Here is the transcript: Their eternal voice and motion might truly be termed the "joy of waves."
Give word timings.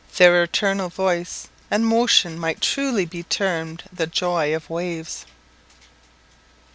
Their 0.17 0.41
eternal 0.41 0.89
voice 0.89 1.47
and 1.69 1.85
motion 1.85 2.39
might 2.39 2.59
truly 2.59 3.05
be 3.05 3.21
termed 3.21 3.83
the 3.93 4.07
"joy 4.07 4.55
of 4.55 4.67
waves." 4.67 5.27